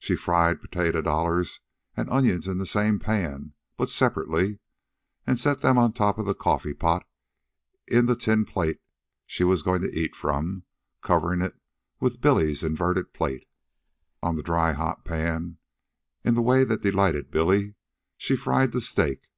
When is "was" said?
9.44-9.62